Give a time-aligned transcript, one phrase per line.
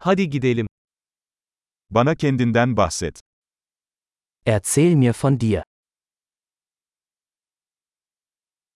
[0.00, 0.66] Hadi gidelim.
[1.90, 3.20] Bana kendinden bahset.
[4.46, 5.62] Erzähl mir von dir.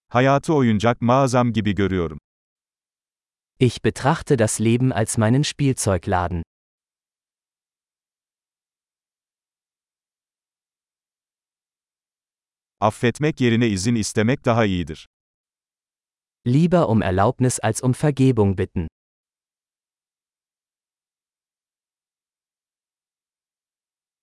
[0.09, 2.19] Hayatı oyuncak mağazam gibi görüyorum.
[3.59, 6.43] Ich betrachte das Leben als meinen Spielzeugladen.
[12.81, 15.09] Affetmek yerine izin istemek daha iyidir.
[16.47, 18.89] Lieber um Erlaubnis als um Vergebung bitten.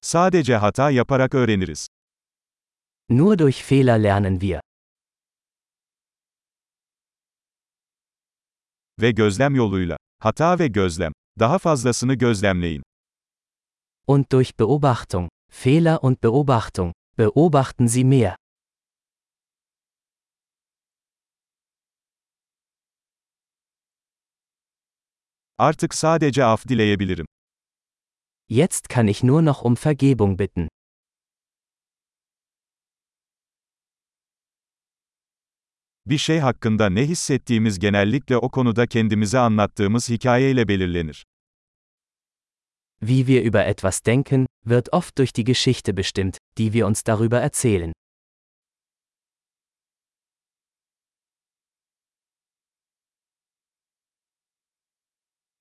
[0.09, 1.87] Sadece hata yaparak öğreniriz.
[3.09, 4.61] Nur durch Fehler lernen wir.
[9.01, 9.97] Ve gözlem yoluyla.
[10.19, 11.11] Hata ve gözlem.
[11.39, 12.83] Daha fazlasını gözlemleyin.
[14.07, 15.29] Und durch Beobachtung.
[15.51, 16.93] Fehler und Beobachtung.
[17.17, 18.35] Beobachten Sie mehr.
[25.57, 27.25] Artık sadece af dileyebilirim.
[28.51, 30.67] Jetzt kann ich nur noch um Vergebung bitten.
[36.05, 41.25] Bir şey hakkında ne hissettiğimiz genellikle o konuda kendimize anlattığımız hikayeyle belirlenir.
[43.01, 47.39] Wie wir über etwas denken, wird oft durch die Geschichte bestimmt, die wir uns darüber
[47.39, 47.93] erzählen.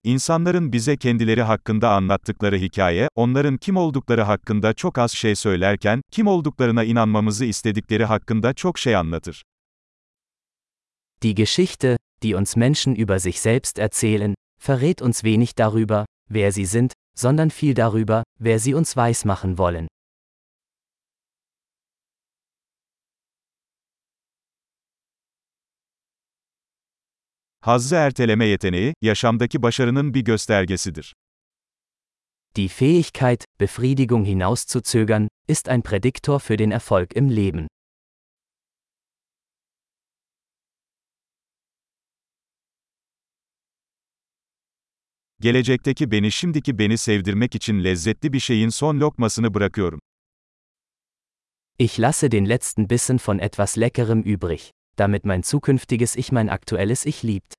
[0.05, 6.27] İnsanların bize kendileri hakkında anlattıkları hikaye, onların kim oldukları hakkında çok az şey söylerken, kim
[6.27, 9.43] olduklarına inanmamızı istedikleri hakkında çok şey anlatır.
[11.23, 14.35] Die Geschichte, die uns Menschen über sich selbst erzählen,
[14.69, 19.89] verrät uns wenig darüber, wer sie sind, sondern viel darüber, wer sie uns weismachen wollen.
[27.69, 31.15] Hazzı erteleme yeteneği, yaşamdaki başarının bir göstergesidir.
[32.57, 37.69] Die Fähigkeit, Befriedigung hinauszuzögern, ist ein Prädiktor für den Erfolg im Leben.
[45.41, 50.01] Gelecekteki beni şimdiki beni sevdirmek için lezzetli bir şeyin son lokmasını bırakıyorum.
[51.79, 57.07] Ich lasse den letzten Bissen von etwas Leckerem übrig, damit mein zukünftiges Ich mein aktuelles
[57.07, 57.58] Ich liebt.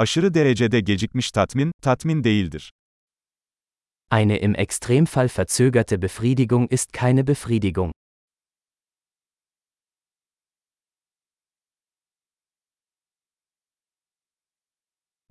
[0.00, 2.72] Aşırı derecede gecikmiş tatmin, tatmin değildir.
[4.12, 7.92] Eine im Extremfall verzögerte Befriedigung ist keine Befriedigung.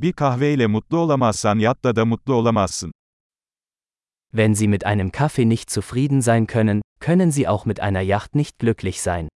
[0.01, 2.91] Bir kahveyle mutlu olamazsan yatta da mutlu olamazsın.
[4.33, 8.35] Wenn Sie mit einem Kaffee nicht zufrieden sein können, können Sie auch mit einer Yacht
[8.35, 9.29] nicht glücklich sein.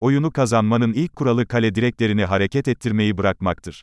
[0.00, 3.82] Oyunu kazanmanın ilk kuralı kale direklerini hareket ettirmeyi bırakmaktır.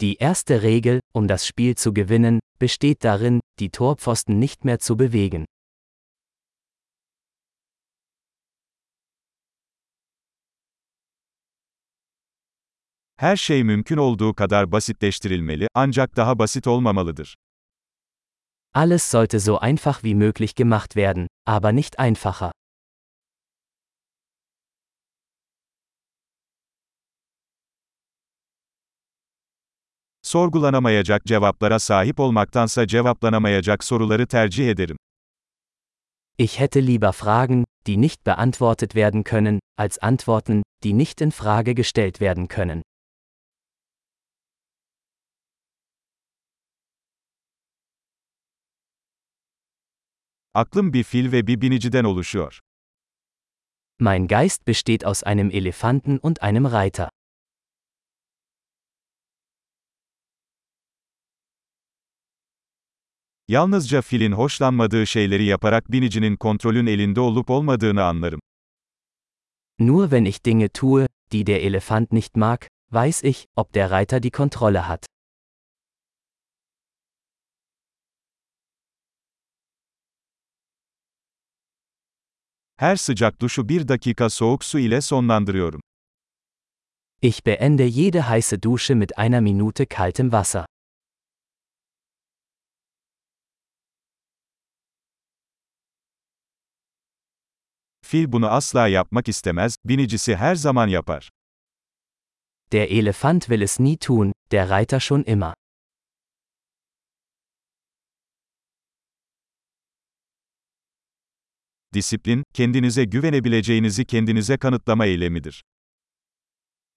[0.00, 4.98] Die erste Regel, um das Spiel zu gewinnen, besteht darin, die Torpfosten nicht mehr zu
[4.98, 5.46] bewegen.
[13.16, 17.36] Her şey mümkün olduğu kadar basitleştirilmeli, ancak daha basit olmamalıdır.
[18.74, 22.52] Alles sollte so einfach wie möglich gemacht werden, aber nicht einfacher.
[30.26, 34.96] Sorgulanamayacak cevaplara sahip olmaktansa cevaplanamayacak soruları tercih ederim.
[36.38, 41.74] Ich hätte lieber Fragen, die nicht beantwortet werden können, als Antworten, die nicht in Frage
[41.74, 42.82] gestellt werden können.
[50.54, 52.60] Aklım bir fil ve bir biniciden oluşuyor.
[53.98, 57.08] Mein Geist besteht aus einem Elefanten und einem Reiter.
[63.48, 68.40] Yalnızca filin hoşlanmadığı şeyleri yaparak binicinin kontrolün elinde olup olmadığını anlarım.
[69.78, 72.60] Nur wenn ich Dinge tue, die der Elefant nicht mag,
[72.92, 75.06] weiß ich, ob der Reiter die Kontrolle hat.
[82.76, 85.80] Her sıcak duşu bir dakika soğuk su ile sonlandırıyorum.
[87.22, 90.66] Ich beende jede heiße Dusche mit einer Minute kaltem Wasser.
[98.06, 101.30] Fil bunu asla yapmak istemez, binicisi her zaman yapar.
[102.72, 105.54] Der Elefant will es nie tun, der Reiter schon immer.
[111.94, 115.62] Disiplin, kendinize güvenebileceğinizi kendinize kanıtlama eylemidir.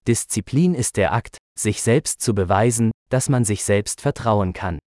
[0.07, 4.79] Disziplin ist der Akt, sich selbst zu beweisen, dass man sich selbst vertrauen kann.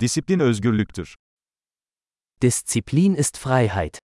[0.00, 1.14] Disiplin özgürlüktür.
[2.42, 3.98] Disziplin ist Freiheit.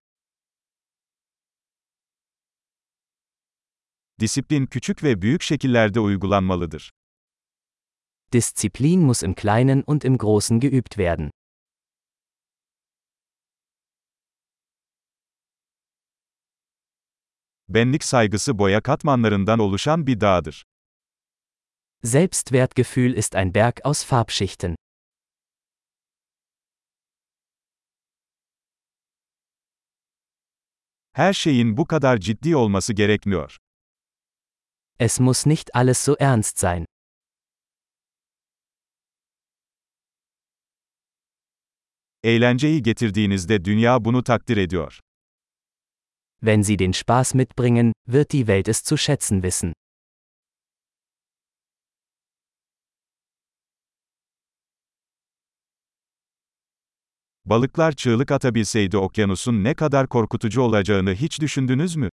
[4.20, 6.92] Disiplin küçük ve büyük şekillerde uygulanmalıdır.
[8.32, 11.30] Disziplin muss im Kleinen und im Großen geübt werden.
[17.68, 20.64] Benlik saygısı boya katmanlarından oluşan bir dağdır.
[22.02, 24.76] Selbstwertgefühl ist ein Berg aus Farbschichten.
[31.14, 33.56] Her şeyin bu kadar ciddi olması gerekmiyor.
[34.98, 36.86] Es muss nicht alles so ernst sein.
[42.24, 45.00] Eğlenceyi getirdiğinizde dünya bunu takdir ediyor.
[46.40, 49.72] Wenn Sie den Spaß mitbringen, wird die Welt es zu schätzen wissen.
[57.44, 62.08] Balıklar çığlık atabilseydi okyanusun ne kadar korkutucu olacağını hiç düşündünüz mü?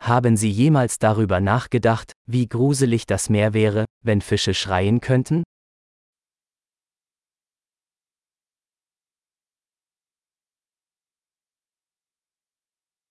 [0.00, 5.44] Haben Sie jemals darüber nachgedacht, wie gruselig das Meer wäre, wenn Fische schreien könnten?